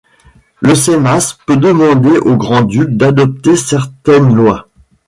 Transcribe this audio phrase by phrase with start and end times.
[0.61, 4.67] Le Seimas peut demander au grand-duc d’adopter certaines lois.